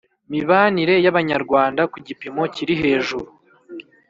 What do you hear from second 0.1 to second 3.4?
mibanire y Abanyarwanda ku gipimo kiri hejuru